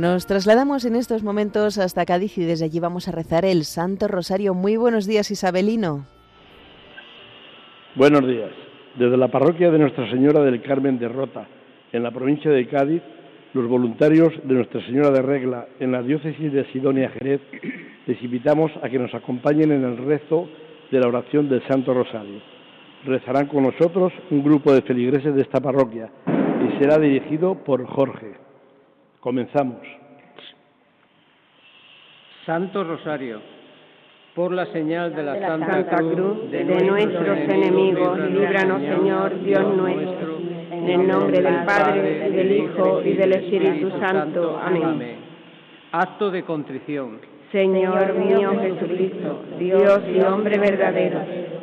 Nos 0.00 0.26
trasladamos 0.26 0.86
en 0.86 0.96
estos 0.96 1.22
momentos 1.22 1.76
hasta 1.76 2.06
Cádiz 2.06 2.38
y 2.38 2.42
desde 2.42 2.64
allí 2.64 2.80
vamos 2.80 3.06
a 3.06 3.12
rezar 3.12 3.44
el 3.44 3.64
Santo 3.64 4.08
Rosario. 4.08 4.54
Muy 4.54 4.78
buenos 4.78 5.06
días, 5.06 5.30
Isabelino. 5.30 6.06
Buenos 7.96 8.26
días. 8.26 8.48
Desde 8.98 9.18
la 9.18 9.28
parroquia 9.28 9.70
de 9.70 9.78
Nuestra 9.78 10.10
Señora 10.10 10.40
del 10.40 10.62
Carmen 10.62 10.98
de 10.98 11.06
Rota, 11.06 11.46
en 11.92 12.02
la 12.02 12.10
provincia 12.12 12.50
de 12.50 12.66
Cádiz, 12.66 13.02
los 13.52 13.68
voluntarios 13.68 14.32
de 14.42 14.54
Nuestra 14.54 14.82
Señora 14.86 15.10
de 15.10 15.20
Regla 15.20 15.68
en 15.80 15.92
la 15.92 16.00
diócesis 16.00 16.50
de 16.50 16.64
Sidonia 16.72 17.10
Jerez 17.10 17.42
les 18.06 18.22
invitamos 18.22 18.72
a 18.82 18.88
que 18.88 18.98
nos 18.98 19.12
acompañen 19.12 19.70
en 19.70 19.84
el 19.84 19.98
rezo 19.98 20.48
de 20.90 20.98
la 20.98 21.08
oración 21.08 21.50
del 21.50 21.62
Santo 21.68 21.92
Rosario. 21.92 22.40
Rezarán 23.04 23.48
con 23.48 23.64
nosotros 23.64 24.14
un 24.30 24.42
grupo 24.42 24.72
de 24.72 24.80
feligreses 24.80 25.34
de 25.34 25.42
esta 25.42 25.60
parroquia 25.60 26.10
y 26.26 26.78
será 26.78 26.98
dirigido 26.98 27.54
por 27.54 27.84
Jorge. 27.84 28.49
Comenzamos. 29.20 29.76
Santo 32.46 32.84
Rosario, 32.84 33.40
por 34.34 34.50
la 34.50 34.64
señal 34.72 35.14
de 35.14 35.22
la, 35.22 35.38
Santa, 35.38 35.96
Cruz, 35.98 36.50
de, 36.50 36.64
nuestros 36.64 37.38
enemigos, 37.38 38.18
líbranos 38.18 38.80
Señor, 38.80 39.42
Dios 39.44 39.76
nuestro, 39.76 40.38
en 40.70 40.88
el 40.88 41.06
nombre 41.06 41.42
del 41.42 41.64
Padre, 41.66 42.30
del 42.30 42.52
Hijo 42.52 43.02
y 43.04 43.12
del 43.12 43.32
Espíritu 43.32 43.90
Santo. 44.00 44.58
Amén. 44.58 45.16
Acto 45.92 46.30
de 46.30 46.42
contrición. 46.42 47.18
Señor 47.52 48.14
mío 48.14 48.52
Jesucristo, 48.58 49.42
Dios 49.58 50.00
y 50.14 50.20
hombre 50.20 50.58
verdadero, 50.58 51.20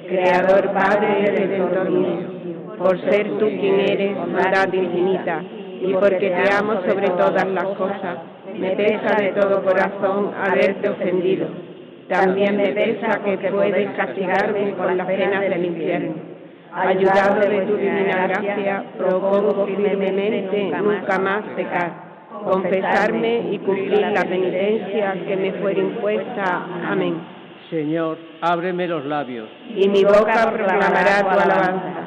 Creador, 0.08 0.74
Padre 0.74 1.22
y 1.22 1.26
Redentor 1.26 1.90
mío, 1.90 2.78
por 2.78 3.02
ser 3.10 3.30
tú 3.40 3.48
quien 3.48 3.80
eres, 3.80 4.16
verdad 4.32 4.72
infinita, 4.72 5.44
y 5.82 5.94
porque 5.94 6.30
te 6.30 6.54
amo 6.54 6.82
sobre 6.86 7.10
todas 7.10 7.48
las 7.48 7.66
cosas, 7.66 8.18
me 8.58 8.72
pesa 8.72 9.16
de 9.22 9.30
todo 9.30 9.64
corazón 9.64 10.32
haberte 10.36 10.90
ofendido. 10.90 11.48
También 12.08 12.58
me 12.58 12.70
pesa 12.70 13.20
que 13.24 13.38
puedes 13.52 13.92
castigarme 13.92 14.74
con 14.74 14.98
las 14.98 15.08
penas 15.08 15.42
del 15.42 15.66
infierno. 15.66 16.16
Ayudado 16.74 17.40
de 17.40 17.62
tu 17.62 17.76
divina 17.76 18.28
gracia, 18.28 18.84
propongo 18.98 19.66
firmemente 19.66 20.72
nunca 20.78 21.20
más 21.20 21.44
pecar 21.56 22.08
confesarme 22.44 23.52
y 23.52 23.60
cumplir 23.60 24.02
la 24.02 24.22
penitencia 24.22 25.14
que 25.26 25.36
me 25.36 25.54
fuera 25.54 25.80
impuesta. 25.80 26.66
Amén. 26.88 27.16
Señor, 27.70 28.18
ábreme 28.42 28.88
los 28.88 29.06
labios. 29.06 29.50
Y 29.76 29.88
mi 29.90 30.04
boca 30.04 30.52
proclamará 30.52 31.22
tu 31.22 31.40
alabanza. 31.40 32.07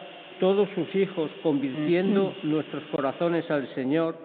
todos 0.41 0.67
sus 0.73 0.93
hijos, 0.95 1.29
convirtiendo 1.43 2.33
nuestros 2.41 2.83
corazones 2.85 3.49
al 3.51 3.71
Señor, 3.75 4.15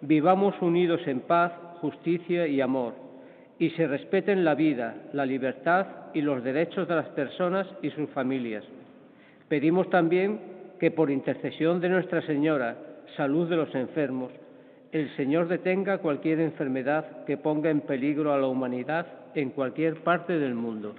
vivamos 0.00 0.60
unidos 0.60 1.00
en 1.06 1.20
paz, 1.20 1.52
justicia 1.80 2.48
y 2.48 2.60
amor, 2.60 2.94
y 3.56 3.70
se 3.70 3.86
respeten 3.86 4.44
la 4.44 4.56
vida, 4.56 4.96
la 5.12 5.24
libertad 5.24 5.86
y 6.12 6.22
los 6.22 6.42
derechos 6.42 6.88
de 6.88 6.96
las 6.96 7.06
personas 7.10 7.68
y 7.82 7.90
sus 7.90 8.10
familias. 8.10 8.64
Pedimos 9.48 9.88
también 9.90 10.40
que 10.80 10.90
por 10.90 11.08
intercesión 11.08 11.80
de 11.80 11.88
Nuestra 11.88 12.20
Señora, 12.22 12.76
salud 13.16 13.48
de 13.48 13.54
los 13.54 13.72
enfermos, 13.76 14.32
el 14.90 15.08
Señor 15.14 15.46
detenga 15.46 15.98
cualquier 15.98 16.40
enfermedad 16.40 17.24
que 17.26 17.36
ponga 17.36 17.70
en 17.70 17.82
peligro 17.82 18.34
a 18.34 18.38
la 18.38 18.48
humanidad 18.48 19.06
en 19.36 19.50
cualquier 19.50 20.02
parte 20.02 20.36
del 20.36 20.56
mundo. 20.56 20.96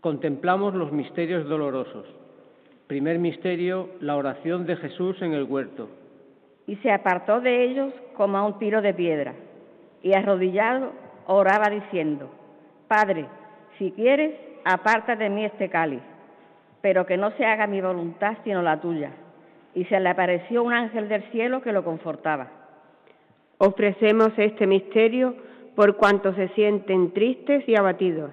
Contemplamos 0.00 0.74
los 0.74 0.90
misterios 0.90 1.48
dolorosos. 1.48 2.06
Primer 2.86 3.18
misterio, 3.18 3.90
la 4.00 4.16
oración 4.16 4.66
de 4.66 4.76
Jesús 4.76 5.20
en 5.22 5.32
el 5.32 5.44
huerto. 5.44 5.88
Y 6.66 6.76
se 6.76 6.90
apartó 6.90 7.40
de 7.40 7.64
ellos 7.64 7.92
como 8.16 8.38
a 8.38 8.46
un 8.46 8.58
tiro 8.58 8.82
de 8.82 8.94
piedra, 8.94 9.34
y 10.02 10.14
arrodillado 10.14 10.92
oraba 11.26 11.70
diciendo, 11.70 12.30
Padre, 12.88 13.26
si 13.78 13.90
quieres, 13.92 14.34
aparta 14.64 15.16
de 15.16 15.30
mí 15.30 15.44
este 15.44 15.68
cáliz 15.68 16.02
pero 16.84 17.06
que 17.06 17.16
no 17.16 17.30
se 17.38 17.46
haga 17.46 17.66
mi 17.66 17.80
voluntad 17.80 18.36
sino 18.44 18.60
la 18.60 18.78
tuya. 18.78 19.10
Y 19.74 19.86
se 19.86 19.98
le 19.98 20.10
apareció 20.10 20.62
un 20.62 20.74
ángel 20.74 21.08
del 21.08 21.22
cielo 21.30 21.62
que 21.62 21.72
lo 21.72 21.82
confortaba. 21.82 22.48
Ofrecemos 23.56 24.34
este 24.36 24.66
misterio 24.66 25.34
por 25.76 25.96
cuanto 25.96 26.34
se 26.34 26.48
sienten 26.48 27.14
tristes 27.14 27.66
y 27.66 27.74
abatidos. 27.74 28.32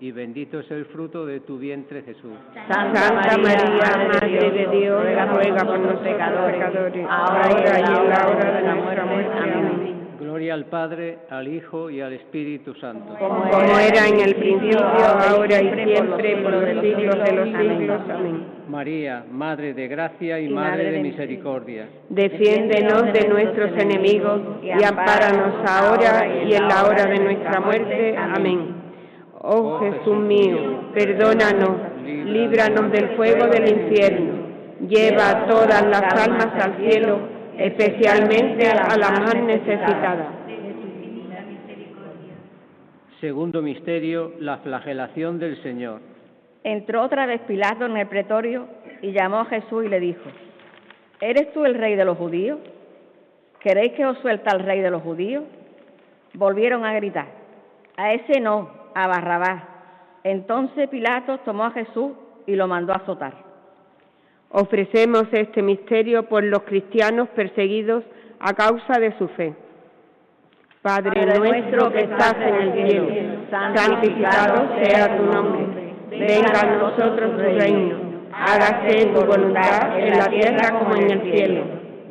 y 0.00 0.12
bendito 0.12 0.60
es 0.60 0.70
el 0.70 0.84
fruto 0.86 1.24
de 1.24 1.40
tu 1.40 1.58
vientre 1.58 2.02
Jesús. 2.02 2.32
Santa 2.68 3.12
María, 3.12 3.38
Madre 3.38 4.50
de 4.50 4.66
Dios, 4.78 5.02
ruega 5.02 5.64
por 5.64 5.78
nosotros 5.78 6.00
pecadores, 6.00 7.06
ahora 7.08 7.50
y 7.50 7.78
en 7.78 8.10
la 8.10 8.28
hora 8.28 8.60
de 8.60 8.74
nuestra 8.74 9.06
muerte. 9.06 9.38
Amén. 9.38 9.96
Gloria 10.20 10.54
al 10.54 10.66
Padre, 10.66 11.18
al 11.30 11.48
Hijo 11.48 11.88
y 11.88 12.00
al 12.00 12.12
Espíritu 12.12 12.74
Santo. 12.74 13.16
Como 13.18 13.78
era 13.78 14.06
en 14.06 14.20
el 14.20 14.34
principio, 14.34 14.84
ahora 14.84 15.62
y 15.62 15.84
siempre, 15.84 16.36
por 16.42 16.52
los 16.52 16.82
siglos 16.82 17.24
de 17.24 17.32
los 17.32 17.46
siglos. 17.46 18.02
Amén. 18.10 18.44
María, 18.68 19.24
Madre 19.30 19.72
de 19.72 19.88
gracia 19.88 20.40
y, 20.40 20.48
Madre 20.48 20.90
de 20.90 21.00
misericordia. 21.00 21.88
Defiéndenos 22.10 23.12
de 23.12 23.28
nuestros 23.28 23.70
enemigos 23.80 24.40
y 24.62 24.82
ampáranos 24.82 25.54
ahora 25.66 26.26
y 26.44 26.54
en 26.54 26.68
la 26.68 26.84
hora 26.84 27.06
de 27.06 27.18
nuestra 27.18 27.60
muerte. 27.60 28.16
Amén. 28.16 28.75
Oh 29.48 29.78
Jesús 29.78 30.16
mío, 30.16 30.90
perdónanos, 30.92 31.76
líbranos 32.04 32.90
del 32.90 33.10
fuego 33.10 33.46
del 33.46 33.68
infierno, 33.68 34.34
lleva 34.88 35.46
todas 35.46 35.86
las 35.86 36.02
almas 36.02 36.48
al 36.64 36.76
cielo, 36.78 37.20
especialmente 37.56 38.66
a 38.66 38.96
la 38.96 39.08
más 39.08 39.36
necesitada. 39.36 40.32
Segundo 43.20 43.62
misterio, 43.62 44.32
la 44.40 44.58
flagelación 44.58 45.38
del 45.38 45.62
Señor. 45.62 46.00
Entró 46.64 47.04
otra 47.04 47.26
vez 47.26 47.40
Pilato 47.42 47.86
en 47.86 47.96
el 47.96 48.08
pretorio 48.08 48.66
y 49.00 49.12
llamó 49.12 49.38
a 49.38 49.44
Jesús 49.44 49.84
y 49.84 49.88
le 49.88 50.00
dijo, 50.00 50.28
¿eres 51.20 51.52
tú 51.52 51.64
el 51.64 51.76
rey 51.76 51.94
de 51.94 52.04
los 52.04 52.18
judíos? 52.18 52.58
¿Queréis 53.60 53.92
que 53.92 54.06
os 54.06 54.18
suelta 54.18 54.50
el 54.56 54.64
rey 54.64 54.80
de 54.80 54.90
los 54.90 55.02
judíos? 55.02 55.44
Volvieron 56.34 56.84
a 56.84 56.94
gritar, 56.94 57.28
a 57.96 58.12
ese 58.12 58.40
no, 58.40 58.75
a 58.96 59.06
Barrabás. 59.06 59.62
Entonces 60.24 60.88
Pilato 60.88 61.38
tomó 61.44 61.64
a 61.64 61.70
Jesús 61.70 62.12
y 62.46 62.56
lo 62.56 62.66
mandó 62.66 62.94
a 62.94 62.96
azotar. 62.96 63.34
Ofrecemos 64.48 65.24
este 65.32 65.60
misterio 65.60 66.22
por 66.28 66.42
los 66.42 66.62
cristianos 66.62 67.28
perseguidos 67.36 68.04
a 68.40 68.54
causa 68.54 68.98
de 68.98 69.16
su 69.18 69.28
fe. 69.28 69.54
Padre 70.80 71.26
nuestro 71.26 71.92
que 71.92 72.00
estás 72.04 72.36
en 72.36 72.54
el 72.54 72.88
cielo, 72.88 73.08
santificado 73.50 74.82
sea 74.82 75.16
tu 75.16 75.24
nombre. 75.24 75.94
Venga 76.10 76.60
a 76.60 76.76
nosotros 76.76 77.32
tu 77.32 77.42
reino. 77.42 77.96
Hágase 78.32 79.06
tu 79.06 79.26
voluntad 79.26 79.98
en 79.98 80.16
la 80.16 80.26
tierra 80.26 80.78
como 80.78 80.94
en 80.94 81.10
el 81.10 81.32
cielo. 81.34 81.64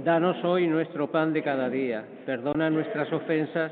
Danos 0.04 0.44
hoy 0.44 0.68
nuestro 0.68 1.10
pan 1.10 1.34
de 1.34 1.42
cada 1.42 1.68
día. 1.70 2.06
Perdona 2.26 2.70
nuestras 2.70 3.12
ofensas 3.12 3.72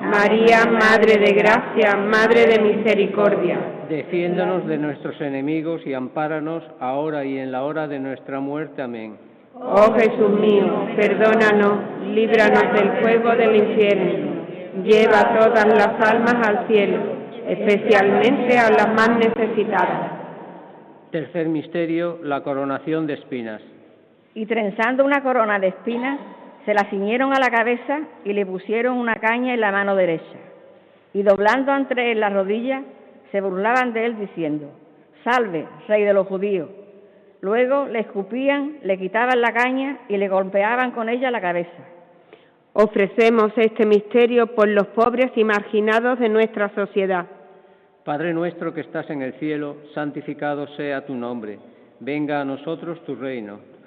María, 0.00 0.64
Madre 0.64 1.18
de 1.18 1.32
Gracia, 1.32 1.96
Madre 1.96 2.46
de 2.46 2.58
Misericordia. 2.58 3.58
Defiéndonos 3.88 4.66
de 4.66 4.78
nuestros 4.78 5.20
enemigos 5.20 5.86
y 5.86 5.92
ampáranos 5.92 6.64
ahora 6.80 7.24
y 7.24 7.38
en 7.38 7.52
la 7.52 7.64
hora 7.64 7.86
de 7.86 7.98
nuestra 7.98 8.40
muerte. 8.40 8.80
Amén. 8.80 9.16
Oh 9.54 9.92
Jesús 9.94 10.40
mío, 10.40 10.86
perdónanos, 10.96 12.06
líbranos 12.14 12.72
del 12.72 13.02
fuego 13.02 13.30
del 13.36 13.56
infierno. 13.56 14.40
Lleva 14.84 15.38
todas 15.38 15.66
las 15.66 16.10
almas 16.10 16.48
al 16.48 16.66
cielo, 16.66 16.98
especialmente 17.46 18.58
a 18.58 18.70
las 18.70 18.88
más 18.94 19.10
necesitadas. 19.18 20.12
Tercer 21.10 21.48
misterio, 21.48 22.20
la 22.22 22.42
coronación 22.42 23.06
de 23.06 23.14
espinas. 23.14 23.60
Y 24.32 24.46
trenzando 24.46 25.04
una 25.04 25.22
corona 25.22 25.58
de 25.58 25.68
espinas, 25.68 26.20
se 26.64 26.74
la 26.74 26.84
ciñeron 26.90 27.32
a 27.32 27.40
la 27.40 27.50
cabeza 27.50 28.00
y 28.24 28.32
le 28.32 28.46
pusieron 28.46 28.98
una 28.98 29.14
caña 29.14 29.54
en 29.54 29.60
la 29.60 29.72
mano 29.72 29.96
derecha. 29.96 30.38
Y 31.12 31.22
doblando 31.22 31.74
entre 31.74 32.12
él 32.12 32.20
las 32.20 32.32
rodillas, 32.32 32.82
se 33.32 33.40
burlaban 33.40 33.92
de 33.92 34.06
él 34.06 34.18
diciendo, 34.18 34.70
Salve, 35.24 35.66
rey 35.88 36.04
de 36.04 36.14
los 36.14 36.26
judíos. 36.26 36.68
Luego 37.40 37.86
le 37.86 38.00
escupían, 38.00 38.78
le 38.82 38.98
quitaban 38.98 39.40
la 39.40 39.52
caña 39.52 39.98
y 40.08 40.16
le 40.16 40.28
golpeaban 40.28 40.92
con 40.92 41.08
ella 41.08 41.30
la 41.30 41.40
cabeza. 41.40 41.84
Ofrecemos 42.72 43.52
este 43.56 43.86
misterio 43.86 44.54
por 44.54 44.68
los 44.68 44.86
pobres 44.88 45.32
y 45.34 45.44
marginados 45.44 46.18
de 46.18 46.28
nuestra 46.28 46.68
sociedad. 46.74 47.26
Padre 48.04 48.32
nuestro 48.32 48.72
que 48.72 48.82
estás 48.82 49.10
en 49.10 49.22
el 49.22 49.34
cielo, 49.34 49.76
santificado 49.94 50.66
sea 50.76 51.04
tu 51.04 51.14
nombre. 51.14 51.58
Venga 51.98 52.40
a 52.40 52.44
nosotros 52.44 53.04
tu 53.04 53.14
reino. 53.14 53.60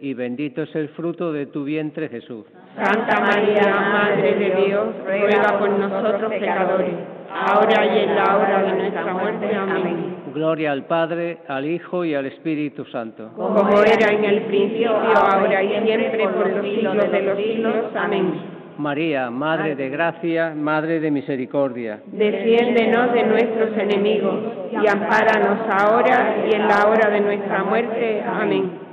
y 0.00 0.14
bendito 0.14 0.62
es 0.62 0.74
el 0.74 0.88
fruto 0.90 1.32
de 1.32 1.46
tu 1.46 1.64
vientre 1.64 2.08
Jesús. 2.08 2.44
Santa 2.76 3.20
María, 3.20 3.62
Madre 3.66 4.34
de 4.34 4.66
Dios, 4.66 4.88
ruega 5.04 5.58
por 5.58 5.70
nosotros 5.70 6.30
pecadores, 6.30 6.94
ahora 7.30 7.86
y 7.86 7.98
en 8.04 8.14
la 8.16 8.36
hora 8.36 8.62
de 8.62 8.72
nuestra 8.72 9.12
muerte. 9.12 9.54
Amén. 9.54 10.16
Gloria 10.34 10.72
al 10.72 10.84
Padre, 10.86 11.38
al 11.46 11.64
Hijo 11.64 12.04
y 12.04 12.14
al 12.14 12.26
Espíritu 12.26 12.84
Santo. 12.86 13.30
Como 13.36 13.82
era 13.82 14.12
en 14.12 14.24
el 14.24 14.42
principio, 14.42 14.90
ahora 14.90 15.62
y 15.62 15.84
siempre, 15.84 16.28
por 16.28 16.50
los 16.50 16.64
siglos 16.64 17.12
de 17.12 17.22
los 17.22 17.36
siglos. 17.38 17.74
Amén. 17.94 18.54
María, 18.76 19.30
Madre 19.30 19.76
de 19.76 19.88
Gracia, 19.88 20.52
Madre 20.54 20.98
de 20.98 21.10
Misericordia. 21.10 22.00
Defiéndenos 22.06 23.12
de 23.12 23.22
nuestros 23.22 23.76
enemigos 23.78 24.40
y 24.72 24.86
ampáranos 24.88 25.60
ahora 25.70 26.36
y 26.50 26.54
en 26.54 26.66
la 26.66 26.88
hora 26.88 27.10
de 27.10 27.20
nuestra 27.20 27.62
muerte. 27.62 28.22
Amén. 28.26 28.83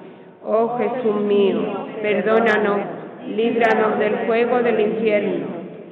Oh 0.44 0.78
Jesús 0.78 1.22
mío, 1.22 1.88
perdónanos 2.02 2.80
líbranos 3.28 4.00
del 4.00 4.26
fuego 4.26 4.62
del 4.64 4.80
infierno, 4.80 5.46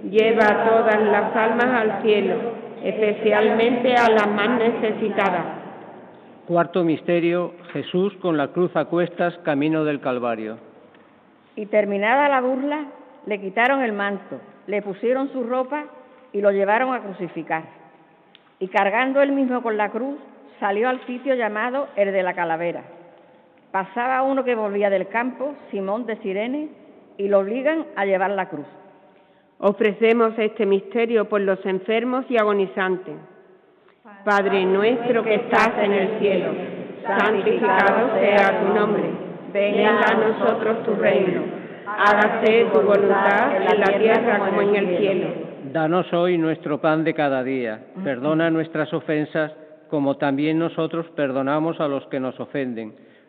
lleva 0.10 0.46
a 0.46 0.70
todas 0.70 1.02
las 1.02 1.36
almas 1.36 1.66
al 1.66 2.02
cielo, 2.02 2.36
especialmente 2.84 3.94
a 3.94 4.10
las 4.10 4.28
más 4.28 4.50
necesitadas. 4.58 5.46
Cuarto 6.48 6.84
misterio, 6.84 7.54
Jesús 7.74 8.16
con 8.22 8.38
la 8.38 8.48
cruz 8.48 8.76
a 8.76 8.86
cuestas, 8.86 9.38
camino 9.40 9.84
del 9.84 10.00
Calvario. 10.00 10.58
Y 11.56 11.68
terminada 11.68 12.28
la 12.28 12.42
burla, 12.42 12.86
le 13.28 13.40
quitaron 13.40 13.84
el 13.84 13.94
manto, 13.94 14.40
le 14.66 14.82
pusieron 14.82 15.32
su 15.32 15.44
ropa 15.44 15.86
y 16.34 16.42
lo 16.42 16.52
llevaron 16.52 16.94
a 16.94 17.02
crucificar. 17.02 17.64
Y 18.60 18.68
cargando 18.70 19.22
él 19.22 19.32
mismo 19.32 19.62
con 19.62 19.78
la 19.78 19.90
cruz, 19.90 20.18
salió 20.60 20.90
al 20.90 21.06
sitio 21.06 21.36
llamado 21.36 21.88
el 21.96 22.12
de 22.12 22.24
la 22.24 22.34
calavera. 22.34 22.82
Pasaba 23.72 24.24
uno 24.24 24.44
que 24.44 24.56
volvía 24.56 24.90
del 24.90 25.08
campo, 25.08 25.56
Simón 25.72 26.06
de 26.06 26.18
Sirene, 26.18 26.70
y 27.18 27.28
lo 27.28 27.40
obligan 27.40 27.86
a 27.96 28.06
llevar 28.06 28.32
la 28.32 28.50
cruz. 28.50 28.68
Ofrecemos 29.60 30.34
este 30.38 30.66
misterio 30.66 31.28
por 31.28 31.42
los 31.42 31.64
enfermos 31.66 32.26
y 32.30 32.38
agonizantes 32.38 33.16
Padre 34.24 34.66
nuestro 34.66 35.24
que 35.24 35.36
estás 35.36 35.72
en 35.82 35.94
el 35.94 36.20
cielo, 36.20 36.52
santificado 37.06 38.20
sea 38.20 38.60
tu 38.60 38.74
nombre. 38.74 39.04
Venga 39.54 40.02
a 40.02 40.14
nosotros 40.14 40.84
tu 40.84 40.94
reino. 40.96 41.42
Hágase 41.86 42.66
tu 42.74 42.82
voluntad 42.82 43.56
en 43.56 43.80
la 43.80 43.98
tierra 43.98 44.40
como 44.40 44.62
en 44.62 44.76
el 44.76 44.98
cielo. 44.98 45.28
Danos 45.72 46.12
hoy 46.14 46.38
nuestro 46.38 46.80
pan 46.82 47.04
de 47.04 47.14
cada 47.14 47.44
día. 47.44 47.80
Perdona 48.04 48.50
nuestras 48.50 48.94
ofensas 48.94 49.52
como 49.90 50.18
también 50.18 50.60
nosotros 50.60 51.08
perdonamos 51.16 51.80
a 51.80 51.88
los 51.88 52.06
que 52.08 52.20
nos 52.20 52.40
ofenden. 52.40 52.94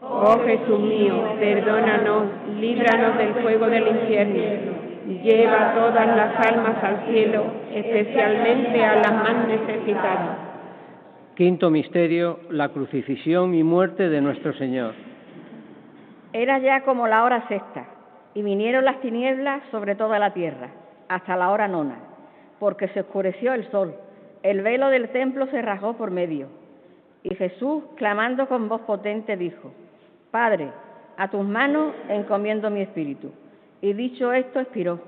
Oh 0.00 0.38
Jesús 0.44 0.78
mío, 0.78 1.34
perdónanos, 1.40 2.26
líbranos 2.60 3.18
del 3.18 3.34
fuego 3.34 3.66
del 3.66 3.88
infierno. 3.88 4.72
Lleva 5.22 5.74
todas 5.74 6.06
las 6.06 6.46
almas 6.46 6.82
al 6.84 7.06
cielo, 7.06 7.44
especialmente 7.74 8.84
a 8.84 8.96
las 8.96 9.12
más 9.12 9.48
necesitadas. 9.48 10.38
Quinto 11.34 11.70
misterio, 11.70 12.40
la 12.50 12.68
crucifixión 12.68 13.54
y 13.54 13.62
muerte 13.62 14.08
de 14.08 14.20
nuestro 14.20 14.52
Señor. 14.54 14.94
Era 16.32 16.58
ya 16.58 16.82
como 16.82 17.08
la 17.08 17.24
hora 17.24 17.46
sexta, 17.48 17.86
y 18.34 18.42
vinieron 18.42 18.84
las 18.84 19.00
tinieblas 19.00 19.62
sobre 19.70 19.94
toda 19.94 20.18
la 20.18 20.32
tierra, 20.32 20.68
hasta 21.08 21.36
la 21.36 21.50
hora 21.50 21.66
nona, 21.66 21.96
porque 22.60 22.88
se 22.88 23.00
oscureció 23.00 23.52
el 23.54 23.68
sol, 23.70 23.94
el 24.42 24.62
velo 24.62 24.88
del 24.90 25.08
templo 25.08 25.46
se 25.46 25.62
rasgó 25.62 25.94
por 25.94 26.10
medio. 26.10 26.48
Y 27.22 27.34
Jesús, 27.34 27.82
clamando 27.96 28.46
con 28.46 28.68
voz 28.68 28.82
potente, 28.82 29.36
dijo, 29.36 29.72
Padre, 30.30 30.70
a 31.16 31.28
tus 31.28 31.44
manos 31.44 31.94
encomiendo 32.08 32.70
mi 32.70 32.82
espíritu. 32.82 33.32
Y 33.80 33.92
dicho 33.92 34.32
esto, 34.32 34.60
expiró. 34.60 35.00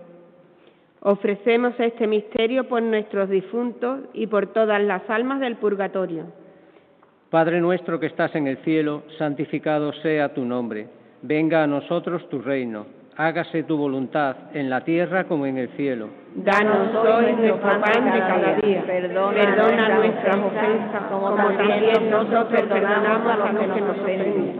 Ofrecemos 1.03 1.75
este 1.79 2.07
misterio 2.07 2.69
por 2.69 2.83
nuestros 2.83 3.29
difuntos 3.29 4.01
y 4.13 4.27
por 4.27 4.49
todas 4.49 4.83
las 4.83 5.09
almas 5.09 5.41
del 5.41 5.57
purgatorio. 5.57 6.25
Padre 7.31 7.61
nuestro 7.61 8.01
que 8.01 8.07
estás 8.07 8.35
en 8.35 8.47
el 8.47 8.59
cielo, 8.59 9.05
santificado 9.19 9.93
sea 9.95 10.35
tu 10.35 10.45
nombre. 10.45 10.89
Venga 11.23 11.63
a 11.63 11.67
nosotros 11.67 12.29
tu 12.29 12.41
reino. 12.41 12.87
Hágase 13.17 13.65
tu 13.65 13.77
voluntad 13.77 14.37
en 14.55 14.71
la 14.71 14.83
tierra 14.83 15.25
como 15.25 15.47
en 15.47 15.59
el 15.59 15.69
cielo. 15.71 16.09
Danos 16.35 16.95
hoy 16.95 17.33
nuestro 17.35 17.81
pan 17.81 18.13
de 18.13 18.19
cada 18.19 18.55
día. 18.57 18.83
Perdona, 18.87 19.89
nuestras 19.97 20.37
ofensas 20.37 21.03
como 21.11 21.35
también 21.35 22.11
nosotros 22.11 22.47
perdonamos 22.51 23.33
a 23.33 23.37
los 23.37 23.75
que 23.75 23.81
nos 23.81 23.99
ofenden 23.99 24.60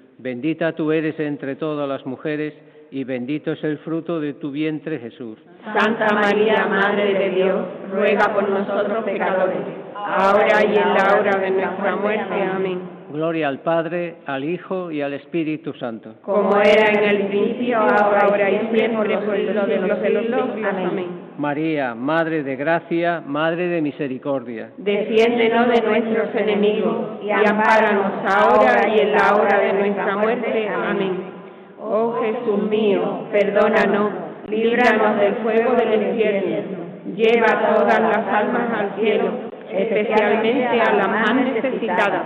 Bendita 0.21 0.73
tú 0.73 0.91
eres 0.91 1.19
entre 1.19 1.55
todas 1.55 1.89
las 1.89 2.05
mujeres 2.05 2.53
y 2.91 3.03
bendito 3.03 3.53
es 3.53 3.63
el 3.63 3.79
fruto 3.79 4.19
de 4.19 4.33
tu 4.33 4.51
vientre 4.51 4.99
Jesús. 4.99 5.39
Santa 5.63 6.13
María, 6.13 6.67
Madre 6.67 7.11
de 7.15 7.29
Dios, 7.31 7.65
ruega 7.91 8.31
por 8.31 8.47
nosotros 8.47 9.03
pecadores, 9.03 9.57
ahora 9.95 10.63
y 10.63 10.77
en 10.77 10.93
la 10.93 11.17
hora 11.17 11.39
de 11.39 11.49
nuestra 11.49 11.95
muerte. 11.95 12.35
Amén. 12.35 12.81
Gloria 13.11 13.47
al 13.47 13.61
Padre, 13.61 14.17
al 14.27 14.43
Hijo 14.43 14.91
y 14.91 15.01
al 15.01 15.13
Espíritu 15.13 15.73
Santo. 15.73 16.13
Como 16.21 16.55
era 16.57 16.91
en 16.91 17.03
el 17.03 17.27
principio, 17.27 17.79
ahora 17.79 18.47
y 18.47 18.59
siempre, 18.75 18.89
por 18.89 19.07
los 19.07 19.35
siglos 19.35 19.67
de 19.67 19.79
los 19.79 19.99
siglos. 20.01 20.49
Amén. 20.63 21.20
María, 21.37 21.95
Madre 21.95 22.43
de 22.43 22.55
Gracia, 22.55 23.21
Madre 23.25 23.67
de 23.67 23.81
Misericordia. 23.81 24.69
Defiéndenos 24.77 25.67
de 25.69 25.81
nuestros 25.81 26.35
enemigos 26.35 27.19
y 27.23 27.31
ampáranos 27.31 28.11
ahora 28.25 28.87
y 28.87 28.99
en 28.99 29.11
la 29.13 29.35
hora 29.35 29.59
de 29.59 29.73
nuestra 29.73 30.17
muerte. 30.17 30.69
Amén. 30.69 31.31
Oh 31.79 32.19
Jesús 32.21 32.69
mío, 32.69 33.25
perdónanos, 33.31 34.11
líbranos 34.47 35.19
del 35.19 35.35
fuego 35.35 35.73
del 35.73 36.01
infierno, 36.09 36.77
lleva 37.15 37.75
todas 37.75 37.99
las 37.99 38.27
almas 38.27 38.71
al 38.77 38.95
cielo, 38.99 39.31
especialmente 39.71 40.79
a 40.79 40.93
las 40.93 41.07
más 41.07 41.35
necesitadas. 41.35 42.23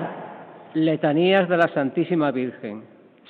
Letanías 0.73 1.47
de 1.47 1.57
la 1.57 1.67
Santísima 1.69 2.31
Virgen. 2.31 2.83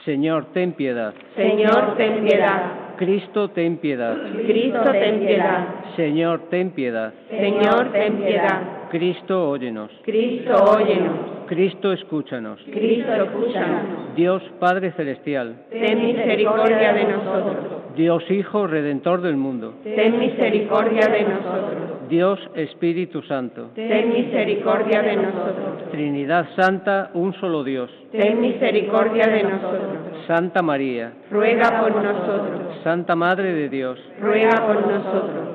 Señor, 0.03 0.47
ten 0.53 0.73
piedad. 0.73 1.13
Señor, 1.35 1.95
ten 1.97 2.23
piedad. 2.23 2.84
Cristo, 2.97 3.49
ten 3.49 3.77
piedad. 3.77 4.15
Cristo, 4.45 4.83
ten 4.91 5.19
piedad. 5.19 5.67
Señor, 5.95 6.49
ten 6.49 6.71
piedad. 6.71 7.13
Señor, 7.29 7.91
ten 7.91 8.17
piedad. 8.17 8.84
Cristo, 8.95 9.49
óyenos. 9.49 9.91
Cristo, 10.05 10.53
óyenos. 10.55 11.17
Cristo, 11.47 11.91
escúchanos. 11.91 12.61
Cristo, 12.71 13.11
escúchanos. 13.11 14.15
Dios 14.15 14.41
Padre 14.57 14.93
Celestial. 14.93 15.65
Ten 15.69 16.01
misericordia 16.01 16.93
de 16.93 17.03
nosotros. 17.03 17.57
Dios 17.97 18.23
Hijo 18.31 18.67
Redentor 18.67 19.19
del 19.19 19.35
mundo. 19.35 19.73
Ten 19.83 20.17
misericordia 20.17 21.07
de 21.07 21.23
nosotros. 21.23 22.07
Dios 22.07 22.39
Espíritu 22.55 23.21
Santo. 23.23 23.71
Ten 23.75 24.13
misericordia 24.13 25.01
de 25.01 25.17
nosotros. 25.17 25.91
Trinidad 25.91 26.47
Santa, 26.55 27.11
un 27.15 27.33
solo 27.33 27.65
Dios. 27.65 27.91
Ten 28.13 28.39
misericordia 28.39 29.27
de 29.27 29.43
nosotros. 29.43 30.25
Santa 30.25 30.61
María. 30.61 31.11
Ruega 31.29 31.81
por 31.81 32.01
nosotros. 32.01 32.79
Santa 32.81 33.13
Madre 33.13 33.53
de 33.53 33.67
Dios. 33.67 33.99
Ruega 34.21 34.65
por 34.65 34.87
nosotros. 34.87 35.54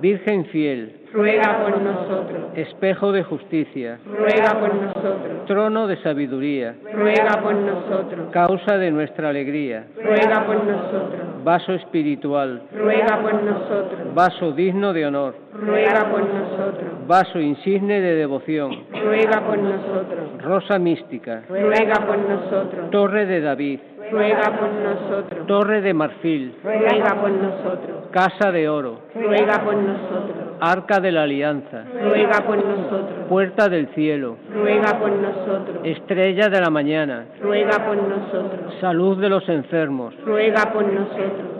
Virgen 0.00 0.46
fiel, 0.46 0.96
ruega 1.12 1.62
por 1.62 1.78
nosotros. 1.82 2.56
espejo 2.56 3.12
de 3.12 3.22
justicia, 3.22 3.98
ruega 4.06 4.58
por 4.58 4.74
nosotros. 4.74 5.44
trono 5.46 5.86
de 5.86 5.96
sabiduría, 5.98 6.74
ruega 6.94 7.42
por 7.42 7.54
nosotros. 7.54 8.30
causa 8.32 8.78
de 8.78 8.90
nuestra 8.90 9.28
alegría, 9.28 9.84
ruega 10.02 10.46
por 10.46 10.64
nosotros. 10.64 11.44
vaso 11.44 11.74
espiritual, 11.74 12.62
ruega 12.72 13.20
por 13.20 13.42
nosotros. 13.42 14.14
vaso 14.14 14.52
digno 14.52 14.92
de 14.94 15.06
honor, 15.06 15.34
ruega 15.52 16.10
por 16.10 16.22
nosotros. 16.22 17.06
vaso 17.06 17.38
insigne 17.38 18.00
de 18.00 18.14
devoción, 18.14 18.84
ruega 19.04 19.40
por 19.42 19.58
nosotros. 19.58 20.42
rosa 20.42 20.78
mística, 20.78 21.42
ruega 21.48 22.06
por 22.06 22.16
nosotros. 22.18 22.90
torre 22.90 23.26
de 23.26 23.40
David, 23.42 23.80
ruega 24.10 24.56
por 24.58 24.68
nosotros. 24.72 25.46
torre 25.46 25.82
de 25.82 25.92
marfil, 25.92 26.54
ruega 26.64 27.20
por 27.20 27.30
nosotros. 27.30 27.99
Casa 28.10 28.50
de 28.50 28.68
oro, 28.68 28.98
ruega 29.14 29.62
por 29.64 29.74
nosotros. 29.74 30.36
arca 30.60 31.00
de 31.00 31.12
la 31.12 31.22
alianza, 31.22 31.84
ruega 32.02 32.40
por 32.46 32.56
nosotros. 32.56 33.28
puerta 33.28 33.68
del 33.68 33.88
cielo, 33.94 34.36
ruega 34.52 34.98
por 34.98 35.10
nosotros. 35.10 35.78
estrella 35.84 36.48
de 36.48 36.60
la 36.60 36.70
mañana, 36.70 37.26
ruega 37.40 37.86
por 37.86 37.96
nosotros. 37.96 38.74
salud 38.80 39.20
de 39.20 39.28
los 39.28 39.48
enfermos, 39.48 40.14
ruega 40.24 40.72
por 40.72 40.84
nosotros. 40.84 41.59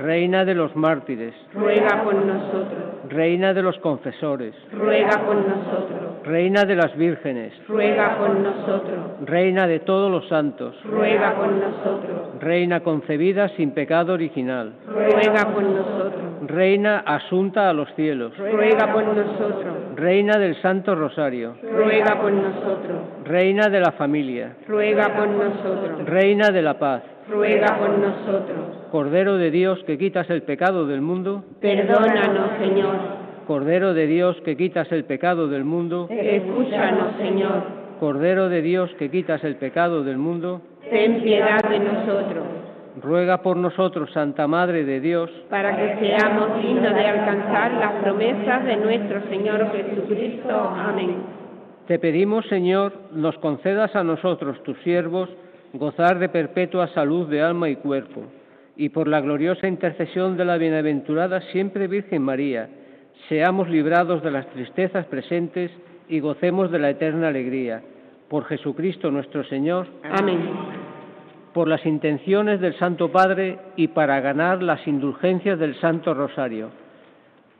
Reina 0.00 0.44
de 0.44 0.54
los 0.54 0.74
mártires, 0.74 1.34
ruega 1.52 2.02
por 2.02 2.14
nosotros. 2.14 2.82
reina 3.08 3.52
de 3.52 3.62
los 3.62 3.78
confesores, 3.78 4.54
ruega 4.72 5.24
por 5.26 5.36
nosotros. 5.36 6.22
reina 6.24 6.64
de 6.64 6.74
las 6.74 6.96
vírgenes, 6.96 7.52
ruega 7.68 8.16
por 8.18 8.30
nosotros. 8.30 8.98
reina 9.26 9.66
de 9.66 9.80
todos 9.80 10.10
los 10.10 10.26
santos, 10.28 10.74
ruega 10.84 11.34
por 11.34 11.52
nosotros. 11.52 12.40
reina 12.40 12.80
concebida 12.80 13.48
sin 13.50 13.72
pecado 13.72 14.14
original, 14.14 14.72
ruega 14.86 15.52
por 15.52 15.62
nosotros. 15.62 16.29
Reina 16.46 16.98
asunta 17.06 17.68
a 17.68 17.72
los 17.72 17.92
cielos, 17.94 18.36
ruega 18.36 18.92
por 18.92 19.04
nosotros. 19.04 19.74
reina 19.96 20.38
del 20.38 20.54
Santo 20.62 20.94
Rosario, 20.94 21.54
ruega 21.62 22.20
por 22.20 22.32
nosotros. 22.32 22.98
reina 23.24 23.68
de 23.68 23.80
la 23.80 23.92
familia, 23.92 24.56
ruega 24.68 25.14
por 25.16 25.28
nosotros. 25.28 26.04
reina 26.06 26.50
de 26.50 26.62
la 26.62 26.78
paz, 26.78 27.02
ruega 27.28 27.76
por 27.78 27.90
nosotros. 27.98 28.58
Cordero 28.90 29.36
de 29.36 29.50
Dios 29.50 29.78
que 29.86 29.98
quitas 29.98 30.28
el 30.30 30.42
pecado 30.42 30.86
del 30.86 31.00
mundo, 31.00 31.44
Perdónanos, 31.60 32.50
Señor. 32.58 32.96
Cordero 33.46 33.94
de 33.94 34.06
Dios 34.06 34.36
que 34.44 34.56
quitas 34.56 34.90
el 34.92 35.04
pecado 35.04 35.48
del 35.48 35.64
mundo, 35.64 36.06
Escúchanos, 36.10 37.16
Señor. 37.18 37.62
Cordero 37.98 38.48
de 38.48 38.62
Dios 38.62 38.90
que 38.98 39.10
quitas 39.10 39.42
el 39.44 39.56
pecado 39.56 40.02
del 40.04 40.16
mundo, 40.18 40.62
Ten 40.90 41.20
piedad 41.22 41.60
de 41.68 41.78
nosotros, 41.78 42.44
ruega 43.00 43.42
por 43.42 43.56
nosotros, 43.56 44.10
Santa 44.12 44.46
Madre 44.46 44.84
de 44.84 45.00
Dios, 45.00 45.30
para 45.48 45.76
que 45.76 45.96
seamos 45.98 46.62
dignos 46.62 46.94
de 46.94 47.06
alcanzar 47.06 47.72
las 47.72 47.92
promesas 48.02 48.64
de 48.64 48.76
nuestro 48.76 49.22
Señor 49.28 49.70
Jesucristo. 49.72 50.50
Amén. 50.50 51.16
Te 51.86 51.98
pedimos, 51.98 52.46
Señor, 52.46 52.92
nos 53.12 53.36
concedas 53.38 53.94
a 53.96 54.04
nosotros, 54.04 54.62
tus 54.62 54.78
siervos, 54.82 55.28
gozar 55.72 56.18
de 56.18 56.28
perpetua 56.28 56.88
salud 56.88 57.28
de 57.28 57.42
alma 57.42 57.68
y 57.68 57.76
cuerpo, 57.76 58.22
y 58.76 58.90
por 58.90 59.08
la 59.08 59.20
gloriosa 59.20 59.66
intercesión 59.66 60.36
de 60.36 60.44
la 60.44 60.56
bienaventurada 60.56 61.40
siempre 61.52 61.86
Virgen 61.86 62.22
María, 62.22 62.68
seamos 63.28 63.68
librados 63.68 64.22
de 64.22 64.30
las 64.30 64.46
tristezas 64.50 65.06
presentes 65.06 65.70
y 66.08 66.20
gocemos 66.20 66.70
de 66.70 66.78
la 66.78 66.90
eterna 66.90 67.28
alegría. 67.28 67.82
Por 68.28 68.44
Jesucristo 68.44 69.10
nuestro 69.10 69.44
Señor, 69.44 69.86
Amén. 70.04 70.79
Por 71.52 71.68
las 71.68 71.84
intenciones 71.84 72.60
del 72.60 72.78
Santo 72.78 73.10
Padre 73.10 73.58
y 73.76 73.88
para 73.88 74.20
ganar 74.20 74.62
las 74.62 74.86
indulgencias 74.86 75.58
del 75.58 75.74
Santo 75.80 76.14
Rosario. 76.14 76.70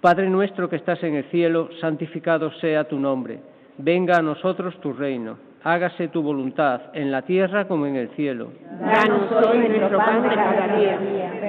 Padre 0.01 0.31
nuestro 0.31 0.69
que 0.71 0.77
estás 0.77 1.03
en 1.03 1.15
el 1.15 1.25
cielo, 1.25 1.69
santificado 1.81 2.51
sea 2.61 2.85
tu 2.85 2.99
nombre. 2.99 3.41
Venga 3.79 4.17
a 4.17 4.23
nosotros 4.23 4.79
tu 4.81 4.93
reino. 4.93 5.37
Hágase 5.63 6.09
tu 6.09 6.23
voluntad 6.23 6.81
en 6.95 7.11
la 7.11 7.21
tierra 7.21 7.69
como 7.69 7.85
en 7.87 7.97
el 7.97 8.09
cielo. 8.11 8.51
Danos 8.81 9.31
hoy 9.45 9.69
nuestro 9.69 9.99
pan 9.99 10.23
de 10.23 10.35
cada 10.35 10.77
día. 10.79 10.99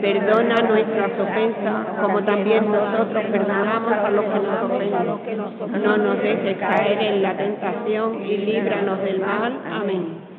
Perdona 0.01 0.55
nuestras 0.67 1.11
ofensas, 1.17 1.87
como 2.01 2.21
también 2.23 2.69
nosotros 2.69 3.23
perdonamos 3.31 3.93
a 3.93 4.09
los 4.09 4.25
que 4.25 4.39
nos 5.35 5.53
ofenden. 5.61 5.83
No 5.83 5.97
nos 5.97 6.21
dejes 6.21 6.57
caer 6.57 7.01
en 7.01 7.21
la 7.21 7.37
tentación 7.37 8.25
y 8.25 8.37
líbranos 8.37 8.99
del 9.01 9.21
mal. 9.21 9.57
Amén. 9.71 10.30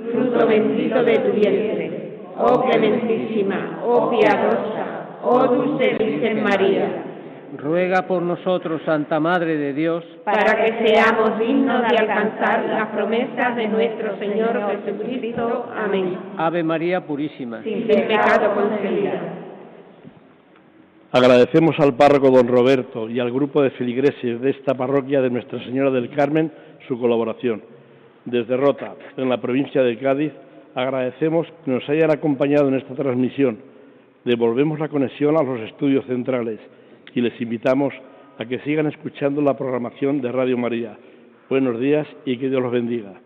fruto 0.00 0.46
bendito 0.46 1.02
de 1.04 1.18
tu 1.18 1.32
vientre. 1.32 2.18
Oh 2.38 2.62
clementísima, 2.62 3.80
oh 3.84 4.10
piadosa, 4.10 5.18
oh 5.22 5.46
dulce 5.46 5.96
Virgen 5.98 6.42
María, 6.42 7.04
Ruega 7.58 8.06
por 8.06 8.22
nosotros, 8.22 8.80
Santa 8.86 9.20
Madre 9.20 9.58
de 9.58 9.74
Dios, 9.74 10.02
para 10.24 10.56
que 10.56 10.86
seamos 10.86 11.38
dignos 11.38 11.82
de 11.82 11.96
alcanzar 11.98 12.64
las 12.64 12.88
promesas 12.88 13.56
de 13.56 13.68
nuestro 13.68 14.18
Señor 14.18 14.58
Jesucristo. 14.70 15.66
Amén. 15.76 16.16
Ave 16.38 16.62
María 16.62 17.04
Purísima. 17.06 17.62
Sin 17.62 17.86
pecado 17.86 18.54
concebida. 18.54 19.20
Agradecemos 21.12 21.78
al 21.78 21.94
párroco 21.94 22.30
don 22.30 22.48
Roberto 22.48 23.10
y 23.10 23.20
al 23.20 23.30
grupo 23.30 23.60
de 23.60 23.68
feligreses 23.72 24.40
de 24.40 24.48
esta 24.48 24.72
parroquia 24.72 25.20
de 25.20 25.28
Nuestra 25.28 25.62
Señora 25.62 25.90
del 25.90 26.08
Carmen 26.08 26.50
su 26.88 26.98
colaboración. 26.98 27.62
Desde 28.24 28.56
Rota, 28.56 28.94
en 29.16 29.28
la 29.28 29.40
provincia 29.40 29.82
de 29.82 29.98
Cádiz, 29.98 30.32
agradecemos 30.74 31.46
que 31.64 31.70
nos 31.70 31.88
hayan 31.88 32.12
acompañado 32.12 32.68
en 32.68 32.74
esta 32.74 32.94
transmisión. 32.94 33.58
Devolvemos 34.24 34.78
la 34.78 34.88
conexión 34.88 35.36
a 35.36 35.42
los 35.42 35.60
estudios 35.60 36.04
centrales 36.06 36.60
y 37.14 37.20
les 37.20 37.38
invitamos 37.40 37.92
a 38.38 38.44
que 38.44 38.60
sigan 38.60 38.86
escuchando 38.86 39.42
la 39.42 39.56
programación 39.56 40.20
de 40.20 40.30
Radio 40.30 40.56
María. 40.56 40.96
Buenos 41.50 41.80
días 41.80 42.06
y 42.24 42.36
que 42.38 42.48
Dios 42.48 42.62
los 42.62 42.72
bendiga. 42.72 43.20